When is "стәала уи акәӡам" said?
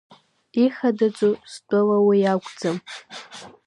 1.53-2.77